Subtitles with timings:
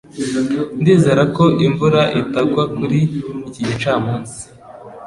[0.79, 2.99] Ndizera ko imvura itagwa kuri
[3.47, 4.39] iki gicamunsi